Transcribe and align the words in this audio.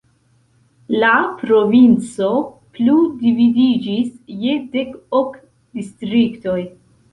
La 1.01 1.11
provinco 1.41 2.29
plu 2.79 2.97
dividiĝis 3.21 4.09
je 4.47 4.57
dek 4.75 4.99
ok 5.21 5.39
distriktoj. 5.79 6.61